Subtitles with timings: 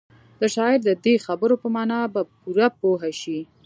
[0.39, 3.39] د شاعر د دې خبرو پر مانا به پوره پوه شئ.